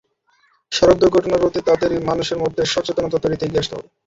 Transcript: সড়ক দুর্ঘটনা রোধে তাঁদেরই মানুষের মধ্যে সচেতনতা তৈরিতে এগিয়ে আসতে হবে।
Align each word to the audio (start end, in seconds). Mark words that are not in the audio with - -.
সড়ক 0.71 0.97
দুর্ঘটনা 1.01 1.37
রোধে 1.37 1.61
তাঁদেরই 1.67 1.99
মানুষের 2.09 2.37
মধ্যে 2.43 2.63
সচেতনতা 2.73 3.17
তৈরিতে 3.19 3.43
এগিয়ে 3.45 3.61
আসতে 3.63 3.73
হবে। 3.77 3.87